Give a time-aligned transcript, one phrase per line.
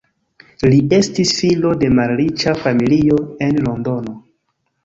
[0.71, 4.19] Li estis filo de malriĉa familio en Londono.